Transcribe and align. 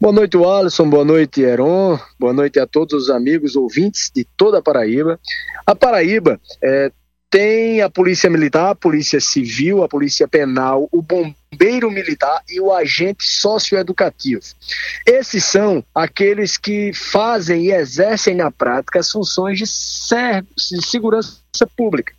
Boa 0.00 0.14
noite, 0.14 0.34
Alisson. 0.38 0.88
Boa 0.88 1.04
noite, 1.04 1.42
Heron. 1.42 1.98
Boa 2.18 2.32
noite 2.32 2.58
a 2.58 2.66
todos 2.66 2.94
os 2.94 3.10
amigos 3.10 3.54
ouvintes 3.54 4.10
de 4.14 4.24
toda 4.24 4.56
a 4.56 4.62
Paraíba. 4.62 5.20
A 5.66 5.74
Paraíba 5.74 6.40
é, 6.62 6.90
tem 7.30 7.80
a 7.80 7.88
Polícia 7.88 8.28
Militar, 8.28 8.70
a 8.70 8.74
Polícia 8.74 9.20
Civil, 9.20 9.84
a 9.84 9.88
Polícia 9.88 10.26
Penal, 10.26 10.88
o 10.90 11.00
Bombeiro 11.00 11.88
Militar 11.88 12.42
e 12.48 12.60
o 12.60 12.72
agente 12.72 13.24
socioeducativo. 13.24 14.42
Esses 15.06 15.44
são 15.44 15.84
aqueles 15.94 16.56
que 16.56 16.92
fazem 16.92 17.66
e 17.66 17.72
exercem 17.72 18.34
na 18.34 18.50
prática 18.50 18.98
as 18.98 19.10
funções 19.10 19.58
de, 19.58 19.64
de 19.64 20.84
segurança 20.84 21.40
pública. 21.76 22.12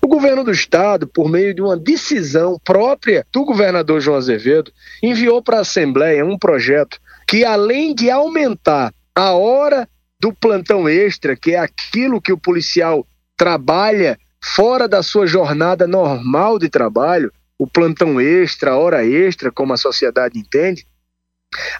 O 0.00 0.06
governo 0.06 0.44
do 0.44 0.52
estado, 0.52 1.08
por 1.08 1.28
meio 1.28 1.52
de 1.52 1.60
uma 1.60 1.76
decisão 1.76 2.56
própria 2.64 3.26
do 3.32 3.44
governador 3.44 4.00
João 4.00 4.18
Azevedo, 4.18 4.72
enviou 5.02 5.42
para 5.42 5.58
a 5.58 5.62
Assembleia 5.62 6.24
um 6.24 6.38
projeto 6.38 7.00
que, 7.26 7.44
além 7.44 7.92
de 7.92 8.08
aumentar 8.08 8.94
a 9.16 9.32
hora 9.32 9.88
do 10.20 10.32
plantão 10.32 10.88
extra, 10.88 11.36
que 11.36 11.52
é 11.52 11.58
aquilo 11.58 12.20
que 12.20 12.32
o 12.32 12.38
policial 12.38 13.04
trabalha 13.36 14.18
fora 14.44 14.86
da 14.86 15.02
sua 15.02 15.26
jornada 15.26 15.86
normal 15.86 16.58
de 16.58 16.68
trabalho, 16.68 17.32
o 17.58 17.66
plantão 17.66 18.20
extra, 18.20 18.72
a 18.72 18.78
hora 18.78 19.06
extra, 19.06 19.50
como 19.50 19.72
a 19.72 19.78
sociedade 19.78 20.38
entende, 20.38 20.86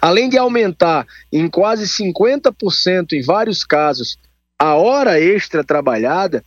além 0.01 0.29
de 0.29 0.37
aumentar 0.37 1.05
em 1.31 1.47
quase 1.47 1.85
50% 1.85 3.13
em 3.13 3.21
vários 3.21 3.63
casos 3.63 4.17
a 4.57 4.73
hora 4.73 5.19
extra 5.19 5.63
trabalhada, 5.63 6.43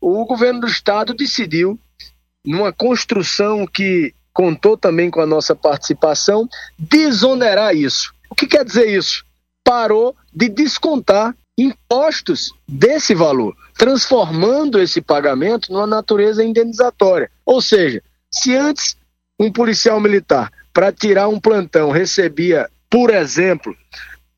o 0.00 0.24
governo 0.24 0.60
do 0.60 0.68
estado 0.68 1.12
decidiu, 1.12 1.78
numa 2.44 2.72
construção 2.72 3.66
que 3.66 4.14
contou 4.32 4.76
também 4.76 5.10
com 5.10 5.20
a 5.20 5.26
nossa 5.26 5.54
participação, 5.54 6.48
desonerar 6.78 7.74
isso. 7.74 8.14
O 8.30 8.34
que 8.34 8.46
quer 8.46 8.64
dizer 8.64 8.88
isso? 8.88 9.24
Parou 9.64 10.16
de 10.32 10.48
descontar 10.48 11.36
impostos 11.58 12.54
desse 12.68 13.14
valor, 13.14 13.54
transformando 13.76 14.80
esse 14.80 15.00
pagamento 15.00 15.72
numa 15.72 15.86
natureza 15.86 16.44
indenizatória. 16.44 17.28
Ou 17.44 17.60
seja, 17.60 18.00
se 18.32 18.56
antes 18.56 18.96
um 19.40 19.50
policial 19.50 20.00
militar, 20.00 20.50
para 20.72 20.92
tirar 20.92 21.26
um 21.26 21.40
plantão, 21.40 21.90
recebia, 21.90 22.70
por 22.88 23.10
exemplo, 23.10 23.74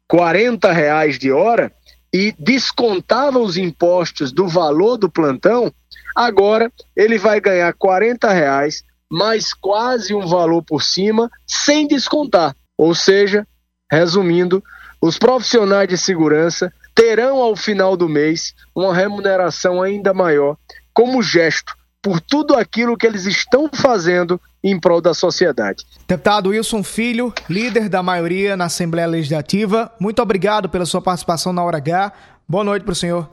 40 0.08 0.72
reais 0.72 1.18
de 1.18 1.30
hora 1.30 1.70
e 2.12 2.34
descontava 2.38 3.38
os 3.38 3.58
impostos 3.58 4.32
do 4.32 4.48
valor 4.48 4.96
do 4.96 5.10
plantão, 5.10 5.72
agora 6.16 6.72
ele 6.96 7.18
vai 7.18 7.40
ganhar 7.40 7.72
40 7.74 8.30
reais 8.32 8.82
mais 9.10 9.52
quase 9.52 10.14
um 10.14 10.26
valor 10.26 10.62
por 10.62 10.82
cima, 10.82 11.30
sem 11.46 11.86
descontar. 11.86 12.54
Ou 12.78 12.94
seja, 12.94 13.46
resumindo, 13.90 14.62
os 15.02 15.18
profissionais 15.18 15.88
de 15.88 15.98
segurança 15.98 16.72
terão 17.00 17.38
ao 17.38 17.56
final 17.56 17.96
do 17.96 18.06
mês 18.06 18.54
uma 18.76 18.94
remuneração 18.94 19.80
ainda 19.80 20.12
maior, 20.12 20.58
como 20.92 21.22
gesto 21.22 21.74
por 22.02 22.20
tudo 22.20 22.54
aquilo 22.54 22.94
que 22.94 23.06
eles 23.06 23.24
estão 23.24 23.70
fazendo 23.72 24.38
em 24.62 24.78
prol 24.78 25.00
da 25.00 25.14
sociedade. 25.14 25.82
Deputado 26.06 26.50
Wilson 26.50 26.82
Filho, 26.82 27.32
líder 27.48 27.88
da 27.88 28.02
maioria 28.02 28.54
na 28.54 28.66
Assembleia 28.66 29.06
Legislativa, 29.08 29.90
muito 29.98 30.20
obrigado 30.20 30.68
pela 30.68 30.84
sua 30.84 31.00
participação 31.00 31.54
na 31.54 31.64
Hora 31.64 31.78
H. 31.78 32.12
Boa 32.46 32.64
noite 32.64 32.82
para 32.82 32.92
o 32.92 32.96
senhor. 32.96 33.30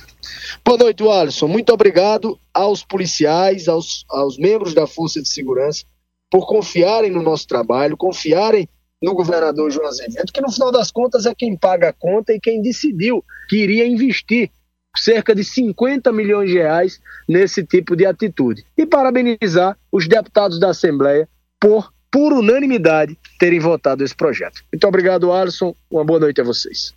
Boa 0.63 0.77
noite, 0.77 1.03
Alisson. 1.05 1.49
Muito 1.49 1.73
obrigado 1.73 2.39
aos 2.53 2.85
policiais, 2.85 3.67
aos, 3.67 4.05
aos 4.09 4.37
membros 4.37 4.73
da 4.73 4.87
Força 4.87 5.21
de 5.21 5.27
Segurança, 5.27 5.83
por 6.31 6.47
confiarem 6.47 7.11
no 7.11 7.21
nosso 7.21 7.45
trabalho, 7.45 7.97
confiarem 7.97 8.69
no 9.01 9.13
governador 9.13 9.71
João 9.71 9.87
Azevedo, 9.87 10.31
que 10.31 10.41
no 10.41 10.51
final 10.51 10.71
das 10.71 10.91
contas 10.91 11.25
é 11.25 11.35
quem 11.35 11.55
paga 11.55 11.89
a 11.89 11.93
conta 11.93 12.33
e 12.33 12.39
quem 12.39 12.61
decidiu 12.61 13.23
que 13.47 13.57
iria 13.57 13.85
investir 13.85 14.49
cerca 14.95 15.35
de 15.35 15.43
50 15.43 16.11
milhões 16.11 16.49
de 16.49 16.57
reais 16.57 16.99
nesse 17.27 17.63
tipo 17.63 17.95
de 17.95 18.05
atitude. 18.05 18.65
E 18.75 18.85
parabenizar 18.85 19.77
os 19.91 20.07
deputados 20.07 20.59
da 20.59 20.69
Assembleia 20.69 21.29
por, 21.59 21.93
por 22.11 22.33
unanimidade, 22.33 23.17
terem 23.39 23.59
votado 23.59 24.03
esse 24.03 24.15
projeto. 24.15 24.63
Muito 24.73 24.87
obrigado, 24.87 25.31
Alisson. 25.31 25.75
Uma 25.89 26.03
boa 26.03 26.19
noite 26.19 26.41
a 26.41 26.43
vocês. 26.43 26.93